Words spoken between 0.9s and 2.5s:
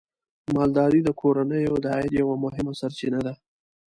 د کورنیو د عاید یوه